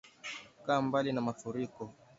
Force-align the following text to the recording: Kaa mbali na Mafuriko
Kaa 0.65 0.81
mbali 0.81 1.11
na 1.13 1.21
Mafuriko 1.21 1.93